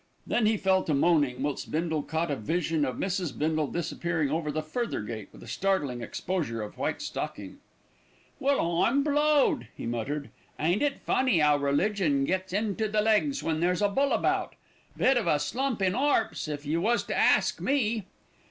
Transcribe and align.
Then 0.25 0.47
he 0.47 0.57
fell 0.57 0.83
to 0.85 0.95
moaning, 0.95 1.43
whilst 1.43 1.69
Bindle 1.69 2.01
caught 2.01 2.31
a 2.31 2.35
vision 2.35 2.85
of 2.85 2.95
Mrs. 2.95 3.37
Bindle 3.37 3.67
disappearing 3.67 4.31
over 4.31 4.51
the 4.51 4.63
further 4.63 5.01
gate 5.01 5.29
with 5.31 5.43
a 5.43 5.47
startling 5.47 6.01
exposure 6.01 6.63
of 6.63 6.79
white 6.79 7.03
stocking. 7.03 7.59
"Well, 8.39 8.81
I'm 8.81 9.03
blowed!" 9.03 9.67
he 9.77 9.85
muttered. 9.85 10.31
"Ain't 10.59 10.81
it 10.81 11.01
funny 11.01 11.39
'ow 11.39 11.57
religion 11.57 12.25
gets 12.25 12.51
into 12.51 12.87
the 12.87 13.01
legs 13.01 13.43
when 13.43 13.59
there's 13.59 13.79
a 13.83 13.89
bull 13.89 14.11
about? 14.11 14.55
Bit 14.97 15.17
of 15.17 15.27
a 15.27 15.37
slump 15.37 15.83
in 15.83 15.93
'arps, 15.93 16.47
if 16.47 16.65
you 16.65 16.81
was 16.81 17.03
to 17.03 17.15
ask 17.15 17.61
me!" 17.61 18.05